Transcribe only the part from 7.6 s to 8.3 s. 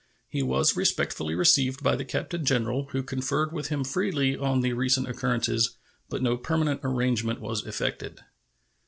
effected.